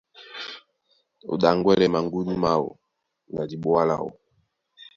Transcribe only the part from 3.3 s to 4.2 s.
na diɓoa láō.